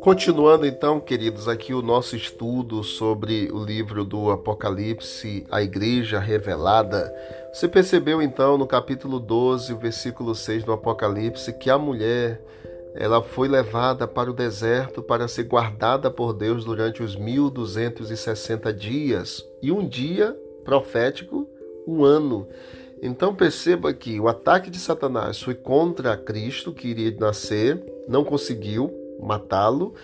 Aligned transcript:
Continuando 0.00 0.66
então, 0.66 0.98
queridos, 0.98 1.46
aqui 1.46 1.74
o 1.74 1.82
nosso 1.82 2.16
estudo 2.16 2.82
sobre 2.82 3.50
o 3.52 3.62
livro 3.62 4.04
do 4.04 4.30
Apocalipse, 4.30 5.46
a 5.50 5.62
Igreja 5.62 6.18
Revelada. 6.18 7.14
Você 7.52 7.68
percebeu 7.68 8.22
então 8.22 8.56
no 8.56 8.66
capítulo 8.66 9.20
12, 9.20 9.74
versículo 9.74 10.34
6 10.34 10.64
do 10.64 10.72
Apocalipse, 10.72 11.52
que 11.52 11.68
a 11.68 11.76
mulher 11.76 12.42
ela 12.94 13.22
foi 13.22 13.46
levada 13.46 14.08
para 14.08 14.30
o 14.30 14.34
deserto 14.34 15.02
para 15.02 15.28
ser 15.28 15.44
guardada 15.44 16.10
por 16.10 16.32
Deus 16.32 16.64
durante 16.64 17.02
os 17.02 17.14
1260 17.14 18.72
dias 18.72 19.46
e 19.62 19.70
um 19.70 19.86
dia 19.86 20.36
profético, 20.64 21.46
um 21.86 22.04
ano. 22.04 22.48
Então 23.02 23.34
perceba 23.34 23.92
que 23.94 24.20
o 24.20 24.28
ataque 24.28 24.70
de 24.70 24.78
Satanás 24.78 25.40
foi 25.40 25.54
contra 25.54 26.16
Cristo 26.16 26.72
que 26.72 26.88
iria 26.88 27.14
nascer, 27.18 27.82
não 28.06 28.24
conseguiu, 28.24 28.92
matá-lo. 29.20 29.94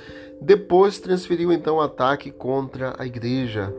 Depois 0.40 0.98
transferiu 0.98 1.52
então 1.52 1.76
o 1.76 1.80
ataque 1.80 2.30
contra 2.30 2.94
a 2.98 3.06
igreja. 3.06 3.74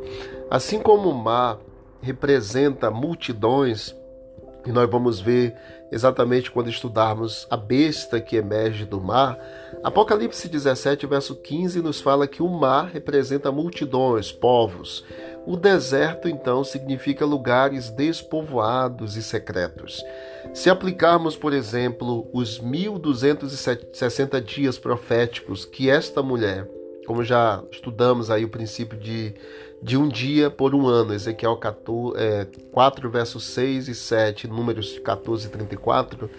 Assim 0.49 0.79
como 0.79 1.09
o 1.09 1.15
mar 1.15 1.59
representa 2.01 2.91
multidões, 2.91 3.95
e 4.67 4.71
nós 4.71 4.89
vamos 4.89 5.21
ver 5.21 5.55
exatamente 5.89 6.51
quando 6.51 6.69
estudarmos 6.69 7.47
a 7.49 7.55
besta 7.55 8.19
que 8.19 8.35
emerge 8.35 8.83
do 8.83 8.99
mar, 8.99 9.39
Apocalipse 9.81 10.49
17, 10.49 11.07
verso 11.07 11.35
15, 11.35 11.81
nos 11.81 12.01
fala 12.01 12.27
que 12.27 12.43
o 12.43 12.49
mar 12.49 12.89
representa 12.91 13.49
multidões, 13.49 14.29
povos. 14.29 15.05
O 15.45 15.55
deserto, 15.55 16.27
então, 16.27 16.65
significa 16.65 17.25
lugares 17.25 17.89
despovoados 17.89 19.15
e 19.15 19.23
secretos. 19.23 20.03
Se 20.53 20.69
aplicarmos, 20.69 21.37
por 21.37 21.53
exemplo, 21.53 22.27
os 22.33 22.59
1260 22.59 24.41
dias 24.41 24.77
proféticos 24.77 25.63
que 25.63 25.89
esta 25.89 26.21
mulher, 26.21 26.69
como 27.05 27.23
já 27.23 27.63
estudamos 27.71 28.29
aí 28.29 28.43
o 28.43 28.49
princípio 28.49 28.99
de, 28.99 29.33
de 29.81 29.97
um 29.97 30.07
dia 30.07 30.49
por 30.49 30.73
um 30.73 30.87
ano, 30.87 31.13
Ezequiel 31.13 31.55
14, 31.57 32.17
é, 32.17 32.47
4, 32.71 33.09
versos 33.09 33.43
6 33.45 33.87
e 33.87 33.95
7, 33.95 34.47
números 34.47 34.97
14 34.99 35.47
e 35.47 35.49
34, 35.49 36.29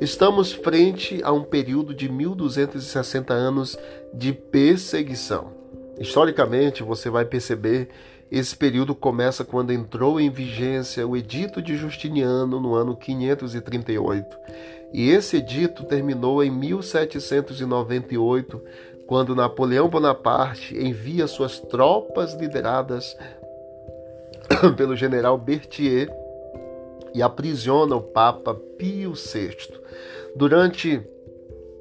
estamos 0.00 0.52
frente 0.52 1.20
a 1.22 1.32
um 1.32 1.42
período 1.42 1.94
de 1.94 2.08
1260 2.08 3.34
anos 3.34 3.78
de 4.12 4.32
perseguição. 4.32 5.52
Historicamente, 5.98 6.82
você 6.82 7.10
vai 7.10 7.24
perceber 7.24 7.88
esse 8.30 8.54
período 8.54 8.94
começa 8.94 9.42
quando 9.42 9.72
entrou 9.72 10.20
em 10.20 10.30
vigência 10.30 11.06
o 11.06 11.16
Edito 11.16 11.62
de 11.62 11.76
Justiniano 11.76 12.60
no 12.60 12.74
ano 12.74 12.94
538. 12.94 14.36
E 14.92 15.10
esse 15.10 15.36
edito 15.36 15.84
terminou 15.84 16.42
em 16.42 16.50
1798, 16.50 18.62
quando 19.08 19.34
Napoleão 19.34 19.88
Bonaparte 19.88 20.76
envia 20.76 21.26
suas 21.26 21.58
tropas 21.58 22.34
lideradas 22.34 23.16
pelo 24.76 24.94
general 24.94 25.38
Berthier 25.38 26.14
e 27.14 27.22
aprisiona 27.22 27.96
o 27.96 28.02
Papa 28.02 28.54
Pio 28.76 29.14
VI. 29.14 29.56
Durante 30.36 31.02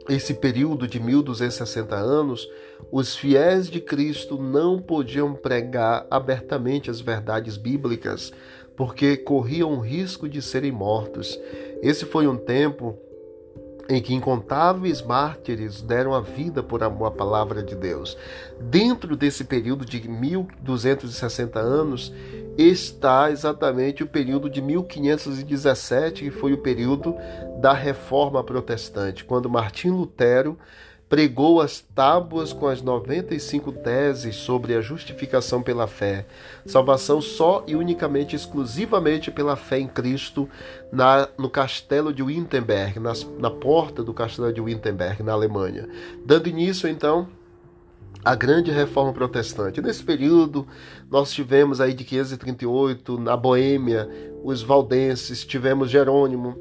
esse 0.08 0.36
período 0.36 0.88
de 0.88 1.02
1260 1.02 1.94
anos, 1.98 2.48
os 2.90 3.14
fiéis 3.14 3.70
de 3.70 3.82
Cristo 3.82 4.42
não 4.42 4.82
podiam 4.82 5.34
pregar 5.34 6.08
abertamente 6.10 6.90
as 6.90 7.02
verdades 7.02 7.58
bíblicas, 7.58 8.32
porque 8.74 9.18
corriam 9.18 9.74
o 9.74 9.82
risco 9.82 10.30
de 10.30 10.42
serem 10.42 10.72
mortos. 10.72 11.38
Esse 11.82 12.06
foi 12.06 12.26
um 12.26 12.38
tempo 12.38 12.98
em 13.90 14.02
que 14.02 14.14
incontáveis 14.14 15.02
mártires 15.02 15.82
deram 15.82 16.14
a 16.14 16.22
vida 16.22 16.62
por 16.62 16.84
amor 16.84 17.08
à 17.08 17.12
palavra 17.12 17.64
de 17.64 17.76
Deus. 17.76 18.18
Dentro 18.60 19.16
desse 19.16 19.44
período 19.44 19.86
de 19.86 20.08
1260 20.08 21.60
anos 21.60 22.14
está 22.58 23.32
exatamente 23.32 24.04
o 24.04 24.08
período 24.08 24.50
de 24.50 24.62
1517, 24.62 26.24
que 26.24 26.32
foi 26.32 26.54
o 26.54 26.58
período 26.58 27.16
da 27.62 27.72
Reforma 27.72 28.44
Protestante, 28.44 29.24
quando 29.24 29.50
Martim 29.50 29.90
Lutero 29.90 30.58
pregou 31.10 31.62
as 31.62 31.80
tábuas 31.80 32.52
com 32.52 32.68
as 32.68 32.82
95 32.82 33.72
teses 33.72 34.36
sobre 34.36 34.76
a 34.76 34.82
justificação 34.82 35.62
pela 35.62 35.88
fé, 35.88 36.26
salvação 36.66 37.22
só 37.22 37.64
e 37.66 37.76
unicamente 37.76 38.36
exclusivamente 38.36 39.32
pela 39.32 39.56
fé 39.56 39.80
em 39.80 39.88
Cristo 39.88 40.50
na, 40.92 41.30
no 41.38 41.50
castelo 41.50 42.14
de 42.14 42.22
Wittenberg, 42.22 43.00
nas, 43.00 43.26
na 43.40 43.50
porta 43.50 44.04
do 44.04 44.14
castelo 44.14 44.52
de 44.52 44.60
Wittenberg, 44.60 45.24
na 45.24 45.32
Alemanha, 45.32 45.88
dando 46.26 46.50
início 46.50 46.90
então 46.90 47.28
a 48.26 48.36
grande 48.36 48.72
reforma 48.72 49.14
protestante. 49.14 49.82
Nesse 49.82 50.04
período, 50.04 50.68
nós 51.10 51.32
tivemos 51.32 51.80
aí 51.80 51.94
de 51.94 52.04
538, 52.04 53.18
na 53.18 53.38
Boêmia, 53.38 54.10
os 54.44 54.62
valdenses, 54.62 55.46
tivemos 55.46 55.90
Jerônimo, 55.90 56.58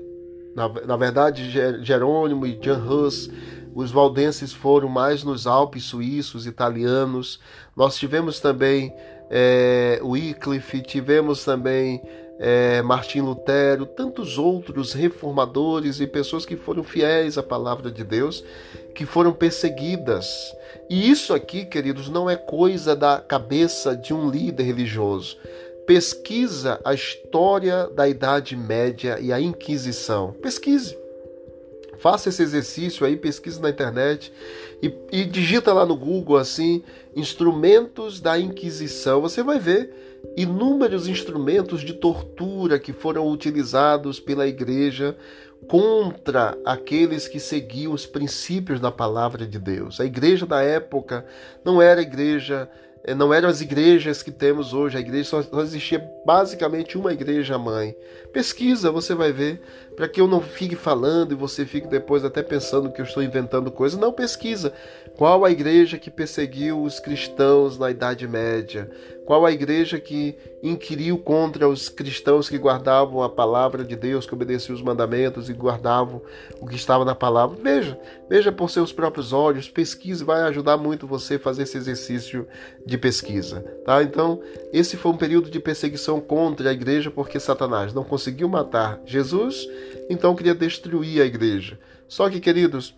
na, 0.54 0.68
na 0.86 0.96
verdade, 0.96 1.50
Jerônimo 1.82 2.46
e 2.46 2.58
Jan 2.62 2.78
Hus 2.78 3.30
os 3.76 3.90
valdenses 3.90 4.54
foram 4.54 4.88
mais 4.88 5.22
nos 5.22 5.46
Alpes 5.46 5.84
suíços, 5.84 6.46
italianos. 6.46 7.38
Nós 7.76 7.98
tivemos 7.98 8.40
também 8.40 8.90
é, 9.28 10.00
Wycliffe, 10.02 10.80
tivemos 10.80 11.44
também 11.44 12.00
é, 12.38 12.80
Martim 12.80 13.20
Lutero, 13.20 13.84
tantos 13.84 14.38
outros 14.38 14.94
reformadores 14.94 16.00
e 16.00 16.06
pessoas 16.06 16.46
que 16.46 16.56
foram 16.56 16.82
fiéis 16.82 17.36
à 17.36 17.42
palavra 17.42 17.90
de 17.90 18.02
Deus, 18.02 18.42
que 18.94 19.04
foram 19.04 19.34
perseguidas. 19.34 20.26
E 20.88 21.10
isso 21.10 21.34
aqui, 21.34 21.66
queridos, 21.66 22.08
não 22.08 22.30
é 22.30 22.34
coisa 22.36 22.96
da 22.96 23.20
cabeça 23.20 23.94
de 23.94 24.14
um 24.14 24.30
líder 24.30 24.62
religioso. 24.62 25.36
Pesquisa 25.86 26.80
a 26.82 26.94
história 26.94 27.88
da 27.88 28.08
Idade 28.08 28.56
Média 28.56 29.20
e 29.20 29.34
a 29.34 29.38
Inquisição. 29.38 30.32
Pesquise. 30.40 31.05
Faça 31.98 32.28
esse 32.28 32.42
exercício 32.42 33.06
aí, 33.06 33.16
pesquise 33.16 33.60
na 33.60 33.70
internet 33.70 34.32
e, 34.82 34.92
e 35.12 35.24
digita 35.24 35.72
lá 35.72 35.84
no 35.84 35.96
Google 35.96 36.36
assim, 36.36 36.82
instrumentos 37.14 38.20
da 38.20 38.38
Inquisição. 38.38 39.20
Você 39.20 39.42
vai 39.42 39.58
ver 39.58 39.94
inúmeros 40.36 41.08
instrumentos 41.08 41.80
de 41.80 41.94
tortura 41.94 42.78
que 42.78 42.92
foram 42.92 43.28
utilizados 43.30 44.18
pela 44.20 44.46
igreja 44.46 45.16
contra 45.66 46.56
aqueles 46.64 47.26
que 47.26 47.40
seguiam 47.40 47.92
os 47.92 48.06
princípios 48.06 48.78
da 48.78 48.92
palavra 48.92 49.46
de 49.46 49.58
Deus. 49.58 50.00
A 50.00 50.04
igreja 50.04 50.46
da 50.46 50.62
época 50.62 51.26
não 51.64 51.80
era 51.80 52.02
igreja 52.02 52.68
não 53.14 53.32
eram 53.32 53.48
as 53.48 53.60
igrejas 53.60 54.22
que 54.22 54.32
temos 54.32 54.74
hoje. 54.74 54.96
A 54.96 55.00
igreja 55.00 55.28
só, 55.28 55.42
só 55.42 55.60
existia 55.62 56.04
basicamente 56.24 56.98
uma 56.98 57.12
igreja 57.12 57.56
mãe. 57.56 57.94
Pesquisa, 58.32 58.90
você 58.90 59.14
vai 59.14 59.32
ver, 59.32 59.62
para 59.96 60.08
que 60.08 60.20
eu 60.20 60.26
não 60.26 60.40
fique 60.40 60.76
falando 60.76 61.32
e 61.32 61.36
você 61.36 61.64
fique 61.64 61.86
depois 61.86 62.24
até 62.24 62.42
pensando 62.42 62.90
que 62.92 63.00
eu 63.00 63.04
estou 63.04 63.22
inventando 63.22 63.70
coisas. 63.70 63.98
Não 63.98 64.12
pesquisa. 64.12 64.72
Qual 65.16 65.44
a 65.44 65.50
igreja 65.50 65.98
que 65.98 66.10
perseguiu 66.10 66.82
os 66.82 67.00
cristãos 67.00 67.78
na 67.78 67.90
Idade 67.90 68.28
Média? 68.28 68.90
Qual 69.24 69.44
a 69.44 69.50
igreja 69.50 69.98
que 69.98 70.36
inquiriu 70.62 71.18
contra 71.18 71.68
os 71.68 71.88
cristãos 71.88 72.48
que 72.48 72.56
guardavam 72.56 73.22
a 73.22 73.28
palavra 73.28 73.82
de 73.82 73.96
Deus, 73.96 74.24
que 74.24 74.34
obedeciam 74.34 74.74
os 74.74 74.82
mandamentos 74.82 75.48
e 75.48 75.52
guardavam 75.52 76.22
o 76.60 76.66
que 76.66 76.76
estava 76.76 77.04
na 77.04 77.14
palavra? 77.14 77.58
Veja, 77.60 77.98
veja 78.28 78.52
por 78.52 78.70
seus 78.70 78.92
próprios 78.92 79.32
olhos, 79.32 79.68
pesquise, 79.68 80.22
vai 80.22 80.42
ajudar 80.42 80.76
muito 80.76 81.08
você 81.08 81.34
a 81.34 81.40
fazer 81.40 81.64
esse 81.64 81.76
exercício 81.76 82.46
de 82.84 82.95
pesquisa, 82.98 83.60
tá? 83.84 84.02
Então, 84.02 84.40
esse 84.72 84.96
foi 84.96 85.12
um 85.12 85.16
período 85.16 85.50
de 85.50 85.60
perseguição 85.60 86.20
contra 86.20 86.70
a 86.70 86.72
igreja 86.72 87.10
porque 87.10 87.40
Satanás 87.40 87.92
não 87.92 88.04
conseguiu 88.04 88.48
matar 88.48 89.00
Jesus, 89.04 89.66
então 90.08 90.34
queria 90.34 90.54
destruir 90.54 91.20
a 91.20 91.24
igreja. 91.24 91.78
Só 92.08 92.30
que, 92.30 92.40
queridos, 92.40 92.94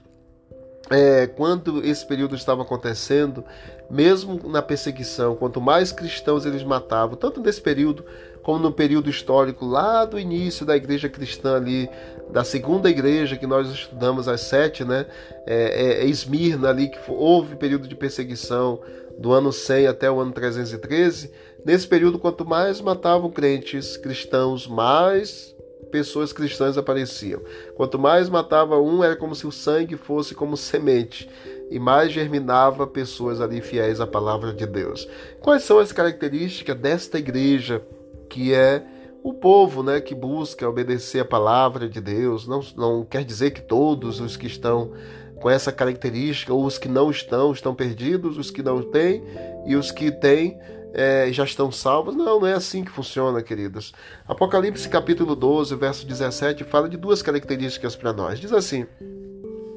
é, 0.91 1.27
quando 1.27 1.85
esse 1.85 2.07
período 2.07 2.35
estava 2.35 2.63
acontecendo, 2.63 3.45
mesmo 3.91 4.41
na 4.49 4.63
perseguição, 4.63 5.35
quanto 5.37 5.61
mais 5.61 5.93
cristãos 5.93 6.47
eles 6.47 6.63
matavam, 6.63 7.17
tanto 7.17 7.41
nesse 7.41 7.61
período 7.61 8.05
como 8.43 8.59
no 8.59 8.73
período 8.73 9.11
histórico 9.11 9.67
lá 9.67 10.05
do 10.05 10.19
início 10.19 10.65
da 10.65 10.77
igreja 10.77 11.09
cristã 11.09 11.57
ali, 11.57 11.89
da 12.31 12.45
segunda 12.45 12.91
igreja 12.91 13.37
que 13.37 13.47
nós 13.47 13.69
estudamos 13.69 14.29
às 14.29 14.43
sete, 14.43 14.85
né? 14.85 15.07
É, 15.47 16.01
é, 16.01 16.05
é 16.05 16.07
Esmirna 16.07 16.69
ali 16.69 16.89
que 16.89 16.99
houve 17.09 17.57
período 17.57 17.89
de 17.89 17.95
perseguição 17.95 18.81
do 19.19 19.33
ano 19.33 19.53
100 19.53 19.87
até 19.89 20.11
o 20.11 20.21
ano 20.21 20.33
313. 20.33 21.31
Nesse 21.65 21.87
período, 21.87 22.19
quanto 22.19 22.47
mais 22.47 22.81
matavam 22.81 23.31
crentes 23.31 23.97
cristãos, 23.97 24.67
mais 24.67 25.57
pessoas 25.91 26.33
cristãs 26.33 26.79
apareciam. 26.79 27.41
Quanto 27.75 27.99
mais 27.99 28.29
matava 28.29 28.79
um, 28.79 29.03
era 29.03 29.17
como 29.17 29.35
se 29.35 29.47
o 29.47 29.53
sangue 29.53 29.97
fosse 29.97 30.35
como 30.35 30.57
semente 30.57 31.29
e 31.71 31.79
mais 31.79 32.13
germinava 32.13 32.87
pessoas 32.87 33.41
ali 33.41 33.61
fiéis 33.61 34.01
à 34.01 34.07
palavra 34.07 34.53
de 34.53 34.67
Deus. 34.67 35.09
Quais 35.41 35.63
são 35.63 35.79
as 35.79 35.93
características 35.93 36.77
desta 36.77 37.19
igreja 37.19 37.83
que 38.29 38.53
é 38.53 38.85
o 39.23 39.35
povo 39.35 39.83
né, 39.83 40.01
que 40.01 40.15
busca 40.15 40.69
obedecer 40.69 41.21
a 41.21 41.25
palavra 41.25 41.89
de 41.89 42.01
Deus. 42.01 42.47
Não, 42.47 42.61
não 42.77 43.05
quer 43.05 43.25
dizer 43.25 43.51
que 43.51 43.61
todos 43.61 44.21
os 44.21 44.37
que 44.37 44.47
estão 44.47 44.93
com 45.41 45.49
essa 45.49 45.71
característica, 45.71 46.53
ou 46.53 46.65
os 46.65 46.79
que 46.79 46.89
não 46.89 47.11
estão, 47.11 47.53
estão 47.53 47.75
perdidos, 47.75 48.39
os 48.39 48.51
que 48.51 48.63
não 48.63 48.83
têm 48.83 49.23
e 49.67 49.77
os 49.77 49.91
que 49.91 50.11
têm 50.11 50.59
é, 50.93 51.29
já 51.33 51.45
estão 51.45 51.71
salvos. 51.71 52.15
Não, 52.15 52.41
não 52.41 52.47
é 52.47 52.55
assim 52.55 52.85
que 52.85 52.91
funciona, 52.91 53.43
queridos. 53.43 53.93
Apocalipse 54.27 54.89
capítulo 54.89 55.37
12, 55.37 55.75
verso 55.77 56.07
17, 56.07 56.65
fala 56.65 56.89
de 56.89 56.97
duas 56.97 57.23
características 57.23 57.95
para 57.95 58.13
nós. 58.13 58.41
Diz 58.41 58.53
assim: 58.53 58.87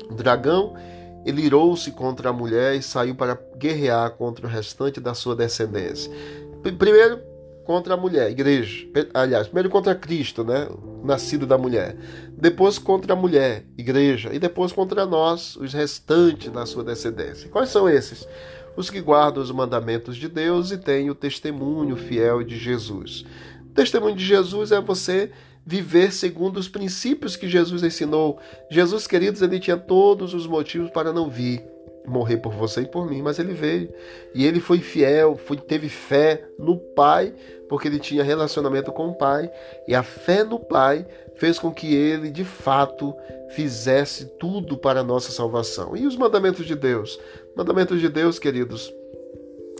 o 0.09 0.13
dragão 0.13 0.73
ele 1.25 1.43
irou-se 1.43 1.91
contra 1.91 2.29
a 2.29 2.33
mulher 2.33 2.75
e 2.75 2.81
saiu 2.81 3.13
para 3.13 3.39
guerrear 3.55 4.11
contra 4.11 4.47
o 4.47 4.49
restante 4.49 4.99
da 4.99 5.13
sua 5.13 5.35
descendência. 5.35 6.11
Primeiro, 6.77 7.19
contra 7.71 7.93
a 7.93 7.97
mulher, 7.97 8.29
igreja. 8.29 8.85
Aliás, 9.13 9.47
primeiro 9.47 9.69
contra 9.69 9.95
Cristo, 9.95 10.43
né? 10.43 10.67
Nascido 11.05 11.47
da 11.47 11.57
mulher. 11.57 11.95
Depois 12.37 12.77
contra 12.77 13.13
a 13.13 13.15
mulher, 13.15 13.65
igreja. 13.77 14.29
E 14.33 14.39
depois 14.39 14.73
contra 14.73 15.05
nós, 15.05 15.55
os 15.55 15.73
restantes 15.73 16.51
da 16.51 16.65
sua 16.65 16.83
descendência. 16.83 17.49
Quais 17.49 17.69
são 17.69 17.87
esses? 17.87 18.27
Os 18.75 18.89
que 18.89 18.99
guardam 18.99 19.41
os 19.41 19.51
mandamentos 19.51 20.17
de 20.17 20.27
Deus 20.27 20.71
e 20.71 20.77
têm 20.77 21.09
o 21.09 21.15
testemunho 21.15 21.95
fiel 21.95 22.43
de 22.43 22.57
Jesus. 22.57 23.23
O 23.61 23.73
testemunho 23.73 24.17
de 24.17 24.25
Jesus 24.25 24.73
é 24.73 24.81
você 24.81 25.31
viver 25.65 26.11
segundo 26.11 26.57
os 26.57 26.67
princípios 26.67 27.37
que 27.37 27.47
Jesus 27.47 27.83
ensinou. 27.83 28.37
Jesus, 28.69 29.07
queridos, 29.07 29.41
ele 29.41 29.61
tinha 29.61 29.77
todos 29.77 30.33
os 30.33 30.45
motivos 30.45 30.89
para 30.89 31.13
não 31.13 31.29
vir 31.29 31.63
morrer 32.05 32.37
por 32.37 32.53
você 32.53 32.81
e 32.81 32.85
por 32.85 33.09
mim, 33.09 33.21
mas 33.21 33.39
ele 33.39 33.53
veio. 33.53 33.93
E 34.33 34.45
ele 34.45 34.59
foi 34.59 34.79
fiel, 34.79 35.37
foi, 35.37 35.57
teve 35.57 35.89
fé 35.89 36.43
no 36.57 36.77
Pai, 36.77 37.33
porque 37.69 37.87
ele 37.87 37.99
tinha 37.99 38.23
relacionamento 38.23 38.91
com 38.91 39.09
o 39.09 39.15
Pai, 39.15 39.51
e 39.87 39.95
a 39.95 40.03
fé 40.03 40.43
no 40.43 40.59
Pai 40.59 41.05
fez 41.35 41.57
com 41.57 41.73
que 41.73 41.93
ele, 41.93 42.29
de 42.29 42.43
fato, 42.43 43.15
fizesse 43.55 44.25
tudo 44.39 44.77
para 44.77 45.01
a 45.01 45.03
nossa 45.03 45.31
salvação. 45.31 45.95
E 45.95 46.05
os 46.05 46.15
mandamentos 46.15 46.65
de 46.65 46.75
Deus? 46.75 47.19
Mandamentos 47.55 47.99
de 47.99 48.09
Deus, 48.09 48.39
queridos, 48.39 48.93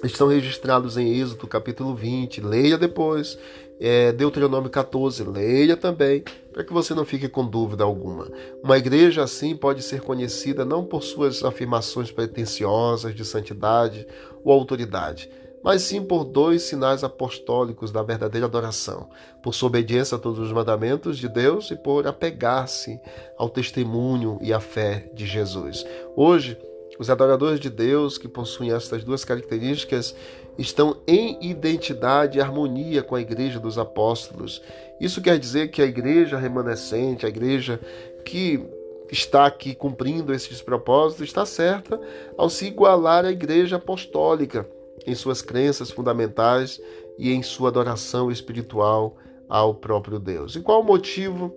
estão 0.03 0.27
registrados 0.27 0.97
em 0.97 1.19
Êxodo 1.19 1.47
capítulo 1.47 1.95
20. 1.95 2.41
Leia 2.41 2.77
depois. 2.77 3.37
É, 3.83 4.11
Deuteronômio 4.11 4.69
14, 4.69 5.23
leia 5.23 5.75
também, 5.75 6.23
para 6.53 6.63
que 6.63 6.71
você 6.71 6.93
não 6.93 7.03
fique 7.03 7.27
com 7.27 7.43
dúvida 7.43 7.83
alguma. 7.83 8.31
Uma 8.63 8.77
igreja 8.77 9.23
assim 9.23 9.55
pode 9.55 9.81
ser 9.81 10.01
conhecida 10.01 10.63
não 10.63 10.85
por 10.85 11.01
suas 11.01 11.43
afirmações 11.43 12.11
pretensiosas 12.11 13.15
de 13.15 13.25
santidade 13.25 14.05
ou 14.43 14.53
autoridade, 14.53 15.31
mas 15.63 15.81
sim 15.81 16.03
por 16.03 16.23
dois 16.23 16.61
sinais 16.61 17.03
apostólicos 17.03 17.91
da 17.91 18.03
verdadeira 18.03 18.45
adoração: 18.45 19.09
por 19.41 19.55
sua 19.55 19.69
obediência 19.69 20.15
a 20.15 20.19
todos 20.19 20.37
os 20.37 20.51
mandamentos 20.51 21.17
de 21.17 21.27
Deus 21.27 21.71
e 21.71 21.75
por 21.75 22.05
apegar-se 22.05 22.99
ao 23.35 23.49
testemunho 23.49 24.37
e 24.43 24.53
à 24.53 24.59
fé 24.59 25.09
de 25.11 25.25
Jesus. 25.25 25.83
Hoje, 26.15 26.55
os 26.99 27.09
adoradores 27.09 27.59
de 27.59 27.71
Deus 27.71 28.19
que 28.19 28.27
possuem 28.27 28.71
estas 28.71 29.03
duas 29.03 29.25
características 29.25 30.15
estão 30.57 30.97
em 31.07 31.37
identidade 31.41 32.37
e 32.37 32.41
harmonia 32.41 33.01
com 33.01 33.15
a 33.15 33.21
igreja 33.21 33.59
dos 33.59 33.77
apóstolos. 33.77 34.61
Isso 34.99 35.21
quer 35.21 35.39
dizer 35.39 35.69
que 35.69 35.81
a 35.81 35.85
igreja 35.85 36.37
remanescente, 36.37 37.25
a 37.25 37.29
igreja 37.29 37.79
que 38.25 38.63
está 39.11 39.45
aqui 39.45 39.75
cumprindo 39.75 40.33
esses 40.33 40.61
propósitos, 40.61 41.27
está 41.27 41.45
certa 41.45 41.99
ao 42.37 42.49
se 42.49 42.67
igualar 42.67 43.25
à 43.25 43.31
igreja 43.31 43.77
apostólica 43.77 44.67
em 45.05 45.15
suas 45.15 45.41
crenças 45.41 45.89
fundamentais 45.91 46.79
e 47.17 47.31
em 47.31 47.41
sua 47.41 47.69
adoração 47.69 48.31
espiritual 48.31 49.17
ao 49.49 49.73
próprio 49.73 50.19
Deus. 50.19 50.55
E 50.55 50.61
qual 50.61 50.81
o 50.81 50.83
motivo 50.83 51.53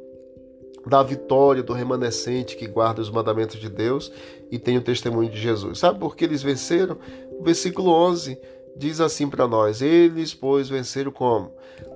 da 0.87 1.03
vitória 1.03 1.63
do 1.63 1.73
remanescente 1.73 2.57
que 2.57 2.67
guarda 2.67 3.01
os 3.01 3.11
mandamentos 3.11 3.59
de 3.59 3.69
Deus 3.69 4.11
e 4.51 4.59
tem 4.59 4.77
o 4.77 4.83
testemunho 4.83 5.31
de 5.31 5.41
Jesus? 5.41 5.79
Sabe 5.79 5.99
por 5.99 6.17
que 6.17 6.25
eles 6.25 6.43
venceram? 6.43 6.99
Versículo 7.43 7.91
11 7.91 8.39
diz 8.77 9.01
assim 9.01 9.29
para 9.29 9.47
nós: 9.47 9.83
Eles, 9.83 10.35
pois, 10.35 10.69
venceram 10.69 11.11
como? 11.11 11.53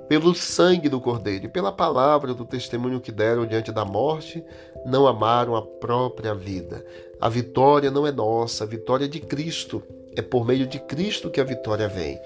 Pelo 0.09 0.35
sangue 0.35 0.89
do 0.89 1.01
Cordeiro 1.01 1.47
e 1.47 1.49
pela 1.49 1.71
palavra 1.71 2.33
do 2.33 2.45
testemunho 2.45 3.01
que 3.01 3.13
deram 3.13 3.47
diante 3.47 3.71
da 3.71 3.85
morte, 3.85 4.43
não 4.87 5.07
amaram 5.07 5.55
a 5.55 5.63
própria 5.63 6.35
vida. 6.35 6.85
A 7.21 7.29
vitória 7.29 7.91
não 7.91 8.07
é 8.07 8.13
nossa, 8.13 8.65
a 8.65 8.67
vitória 8.67 9.05
é 9.05 9.09
de 9.09 9.21
Cristo. 9.21 9.83
É 10.17 10.23
por 10.23 10.47
meio 10.47 10.67
de 10.67 10.81
Cristo 10.81 11.31
que 11.31 11.41
a 11.41 11.45
vitória 11.45 11.89
vem. 11.89 12.19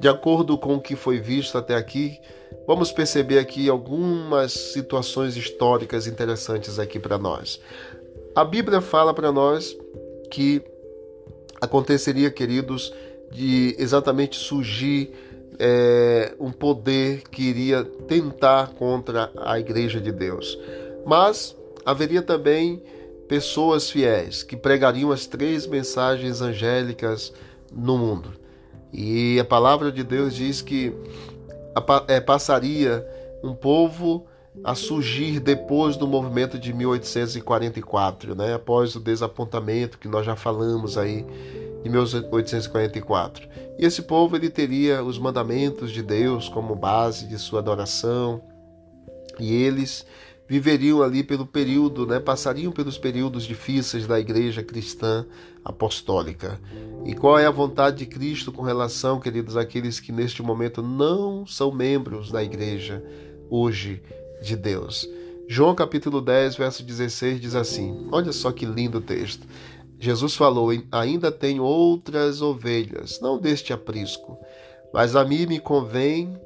De 0.00 0.08
acordo 0.08 0.58
com 0.58 0.74
o 0.74 0.80
que 0.80 0.96
foi 0.96 1.18
visto 1.20 1.56
até 1.56 1.74
aqui, 1.74 2.18
vamos 2.66 2.92
perceber 2.92 3.38
aqui 3.38 3.68
algumas 3.68 4.52
situações 4.52 5.36
históricas 5.36 6.06
interessantes 6.06 6.78
aqui 6.78 6.98
para 6.98 7.18
nós. 7.18 7.60
A 8.34 8.44
Bíblia 8.44 8.80
fala 8.80 9.14
para 9.14 9.32
nós 9.32 9.76
que 10.30 10.62
aconteceria, 11.60 12.30
queridos, 12.30 12.92
de 13.30 13.74
exatamente 13.78 14.36
surgir 14.36 15.12
é, 15.58 16.34
um 16.38 16.50
poder 16.50 17.22
que 17.28 17.42
iria 17.42 17.84
tentar 17.84 18.74
contra 18.74 19.30
a 19.36 19.58
igreja 19.58 20.00
de 20.00 20.12
Deus. 20.12 20.58
Mas 21.04 21.56
haveria 21.84 22.22
também 22.22 22.82
pessoas 23.28 23.90
fiéis 23.90 24.42
que 24.42 24.56
pregariam 24.56 25.10
as 25.10 25.26
três 25.26 25.66
mensagens 25.66 26.40
angélicas 26.40 27.32
no 27.72 27.98
mundo. 27.98 28.32
E 28.92 29.38
a 29.40 29.44
palavra 29.44 29.90
de 29.90 30.02
Deus 30.02 30.34
diz 30.34 30.62
que 30.62 30.92
é, 32.08 32.20
passaria 32.20 33.06
um 33.42 33.54
povo 33.54 34.26
a 34.64 34.74
surgir 34.74 35.38
depois 35.38 35.96
do 35.96 36.06
movimento 36.06 36.58
de 36.58 36.72
1844, 36.72 38.34
né? 38.34 38.54
após 38.54 38.96
o 38.96 39.00
desapontamento 39.00 39.98
que 39.98 40.08
nós 40.08 40.24
já 40.24 40.34
falamos 40.34 40.96
aí 40.96 41.26
de 41.82 41.90
1844. 41.90 43.48
E 43.78 43.84
esse 43.84 44.02
povo 44.02 44.36
ele 44.36 44.50
teria 44.50 45.02
os 45.02 45.18
mandamentos 45.18 45.90
de 45.90 46.02
Deus 46.02 46.48
como 46.48 46.74
base 46.74 47.26
de 47.26 47.38
sua 47.38 47.60
adoração, 47.60 48.42
e 49.38 49.52
eles 49.52 50.06
viveriam 50.48 51.02
ali 51.02 51.22
pelo 51.22 51.44
período, 51.44 52.06
né, 52.06 52.20
passariam 52.20 52.70
pelos 52.70 52.96
períodos 52.96 53.44
difíceis 53.44 54.06
da 54.06 54.18
igreja 54.18 54.62
cristã 54.62 55.26
apostólica. 55.64 56.60
E 57.04 57.14
qual 57.14 57.38
é 57.38 57.46
a 57.46 57.50
vontade 57.50 57.98
de 57.98 58.06
Cristo 58.06 58.52
com 58.52 58.62
relação, 58.62 59.18
queridos, 59.18 59.56
àqueles 59.56 59.98
que 59.98 60.12
neste 60.12 60.42
momento 60.42 60.82
não 60.82 61.46
são 61.46 61.72
membros 61.72 62.30
da 62.30 62.42
igreja 62.42 63.02
hoje 63.50 64.02
de 64.40 64.56
Deus? 64.56 65.08
João 65.48 65.74
capítulo 65.74 66.20
10, 66.20 66.56
verso 66.56 66.82
16 66.82 67.40
diz 67.40 67.54
assim: 67.54 68.08
Olha 68.10 68.32
só 68.32 68.50
que 68.50 68.66
lindo 68.66 69.00
texto. 69.00 69.46
Jesus 69.98 70.34
falou: 70.34 70.68
Ainda 70.92 71.32
tenho 71.32 71.64
outras 71.64 72.42
ovelhas, 72.42 73.20
não 73.20 73.38
deste 73.38 73.72
aprisco, 73.72 74.38
mas 74.92 75.16
a 75.16 75.24
mim 75.24 75.46
me 75.46 75.58
convém 75.58 76.38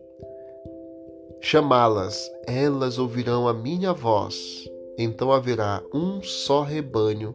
chamá-las, 1.40 2.30
elas 2.47 2.99
ouvirão 2.99 3.49
a 3.49 3.54
minha 3.54 3.92
voz. 3.92 4.69
Então 4.99 5.33
haverá 5.33 5.83
um 5.92 6.23
só 6.23 6.62
rebanho 6.62 7.35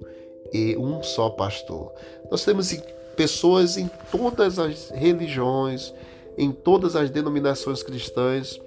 e 0.53 0.77
um 0.77 1.01
só 1.01 1.29
pastor. 1.29 1.91
Nós 2.29 2.45
temos 2.45 2.71
pessoas 3.15 3.77
em 3.77 3.89
todas 4.11 4.59
as 4.59 4.89
religiões, 4.91 5.93
em 6.37 6.51
todas 6.51 6.95
as 6.95 7.09
denominações 7.09 7.81
cristãs 7.81 8.59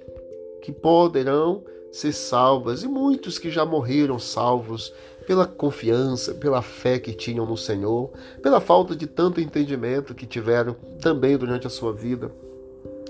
que 0.61 0.71
poderão 0.71 1.63
ser 1.91 2.13
salvas 2.13 2.83
e 2.83 2.87
muitos 2.87 3.39
que 3.39 3.49
já 3.49 3.65
morreram 3.65 4.19
salvos 4.19 4.93
pela 5.25 5.45
confiança, 5.45 6.33
pela 6.33 6.61
fé 6.61 6.97
que 6.97 7.13
tinham 7.13 7.45
no 7.45 7.55
Senhor, 7.55 8.09
pela 8.41 8.59
falta 8.59 8.95
de 8.95 9.05
tanto 9.05 9.39
entendimento 9.39 10.15
que 10.15 10.25
tiveram 10.25 10.75
também 10.99 11.37
durante 11.37 11.67
a 11.67 11.69
sua 11.69 11.93
vida. 11.93 12.31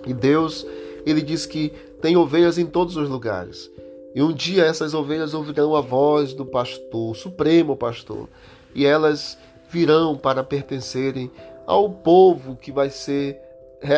E 0.06 0.14
Deus, 0.14 0.66
ele 1.06 1.22
diz 1.22 1.46
que 1.46 1.70
tem 2.02 2.18
ovelhas 2.18 2.58
em 2.58 2.66
todos 2.66 2.98
os 2.98 3.08
lugares. 3.08 3.72
E 4.14 4.22
um 4.22 4.34
dia 4.34 4.66
essas 4.66 4.94
ovelhas 4.94 5.34
ouvirão 5.34 5.76
a 5.76 5.82
voz 5.82 6.34
do 6.34 6.46
pastor, 6.46 7.16
supremo 7.16 7.78
pastor, 7.78 8.28
e 8.74 8.86
elas 8.86 9.38
virão 9.70 10.18
para 10.18 10.44
pertencerem 10.44 11.32
ao 11.66 11.90
povo 11.90 12.56
que 12.56 12.72
vai 12.72 12.90
ser 12.90 13.40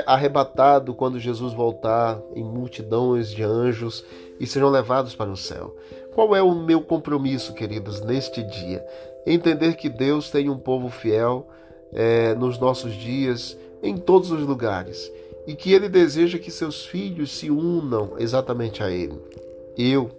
arrebatado 0.06 0.94
quando 0.94 1.20
Jesus 1.20 1.54
voltar 1.54 2.22
em 2.36 2.44
multidões 2.44 3.30
de 3.32 3.44
anjos 3.44 4.04
e 4.40 4.46
serão 4.46 4.70
levados 4.70 5.16
para 5.16 5.30
o 5.30 5.38
céu. 5.38 5.76
Qual 6.14 6.36
é 6.36 6.42
o 6.42 6.54
meu 6.54 6.82
compromisso, 6.82 7.54
queridos, 7.54 8.02
neste 8.02 8.44
dia? 8.44 8.86
Entender 9.26 9.76
que 9.76 9.90
Deus 9.90 10.30
tem 10.30 10.50
um 10.50 10.58
povo 10.58 10.90
fiel 10.90 11.48
é, 11.94 12.36
nos 12.36 12.60
nossos 12.60 12.94
dias, 12.94 13.58
em 13.82 13.98
todos 13.98 14.32
os 14.32 14.42
lugares, 14.42 15.12
e 15.48 15.56
que 15.56 15.74
Ele 15.74 15.90
deseja 15.90 16.38
que 16.38 16.52
seus 16.52 16.86
filhos 16.86 17.32
se 17.32 17.50
unam 17.50 18.16
exatamente 18.18 18.84
a 18.84 18.90
Ele. 18.90 19.20
Eu, 19.78 20.12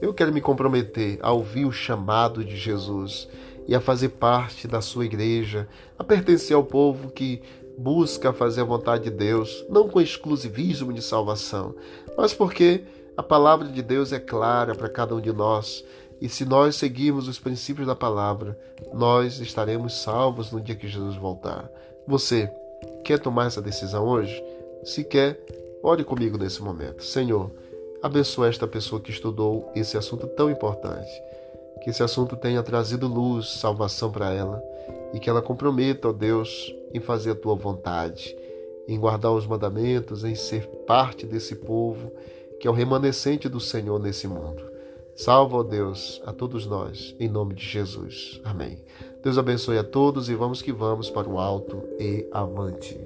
eu 0.00 0.12
quero 0.14 0.32
me 0.32 0.40
comprometer 0.40 1.18
a 1.22 1.32
ouvir 1.32 1.64
o 1.64 1.72
chamado 1.72 2.44
de 2.44 2.56
Jesus 2.56 3.28
e 3.66 3.74
a 3.74 3.80
fazer 3.80 4.10
parte 4.10 4.66
da 4.66 4.80
sua 4.80 5.04
igreja, 5.04 5.68
a 5.98 6.04
pertencer 6.04 6.56
ao 6.56 6.64
povo 6.64 7.10
que 7.10 7.40
busca 7.80 8.30
fazer 8.32 8.60
a 8.60 8.64
vontade 8.64 9.04
de 9.04 9.10
Deus, 9.10 9.64
não 9.68 9.88
com 9.88 10.00
exclusivismo 10.00 10.92
de 10.92 11.00
salvação, 11.00 11.74
mas 12.16 12.34
porque 12.34 12.84
A 13.20 13.22
palavra 13.22 13.68
de 13.68 13.82
Deus 13.82 14.14
é 14.14 14.18
clara 14.18 14.74
para 14.74 14.88
cada 14.88 15.14
um 15.14 15.20
de 15.20 15.30
nós. 15.30 15.84
E 16.22 16.26
se 16.26 16.46
nós 16.46 16.76
seguirmos 16.76 17.28
os 17.28 17.38
princípios 17.38 17.86
da 17.86 17.94
palavra, 17.94 18.58
nós 18.94 19.40
estaremos 19.40 20.00
salvos 20.00 20.50
no 20.50 20.58
dia 20.58 20.74
que 20.74 20.88
Jesus 20.88 21.16
voltar. 21.16 21.70
Você 22.06 22.50
quer 23.04 23.18
tomar 23.18 23.46
essa 23.46 23.60
decisão 23.60 24.06
hoje? 24.06 24.42
Se 24.84 25.04
quer, 25.04 25.38
ore 25.82 26.02
comigo 26.02 26.38
nesse 26.38 26.62
momento. 26.62 27.04
Senhor, 27.04 27.50
abençoe 28.02 28.48
esta 28.48 28.66
pessoa 28.66 29.02
que 29.02 29.10
estudou 29.10 29.70
esse 29.76 29.98
assunto 29.98 30.26
tão 30.28 30.50
importante. 30.50 31.10
Que 31.82 31.90
esse 31.90 32.02
assunto 32.02 32.36
tenha 32.36 32.62
trazido 32.62 33.06
luz, 33.06 33.48
salvação 33.48 34.10
para 34.10 34.32
ela 34.32 34.62
e 35.12 35.18
que 35.18 35.28
ela 35.28 35.42
comprometa, 35.42 36.08
ó 36.08 36.12
Deus, 36.12 36.74
em 36.92 37.00
fazer 37.00 37.32
a 37.32 37.34
tua 37.34 37.54
vontade, 37.54 38.36
em 38.86 38.98
guardar 38.98 39.32
os 39.32 39.46
mandamentos, 39.46 40.24
em 40.24 40.34
ser 40.34 40.66
parte 40.86 41.26
desse 41.26 41.56
povo 41.56 42.12
que 42.60 42.68
é 42.68 42.70
o 42.70 42.74
remanescente 42.74 43.48
do 43.48 43.58
Senhor 43.58 43.98
nesse 43.98 44.28
mundo. 44.28 44.62
Salva, 45.16 45.56
ó 45.56 45.62
Deus, 45.62 46.20
a 46.26 46.32
todos 46.32 46.66
nós, 46.66 47.16
em 47.18 47.28
nome 47.28 47.54
de 47.54 47.64
Jesus. 47.64 48.40
Amém. 48.44 48.78
Deus 49.22 49.38
abençoe 49.38 49.78
a 49.78 49.84
todos 49.84 50.28
e 50.28 50.34
vamos 50.34 50.60
que 50.60 50.72
vamos 50.72 51.08
para 51.10 51.28
o 51.28 51.38
alto 51.38 51.82
e 51.98 52.28
avante. 52.30 53.00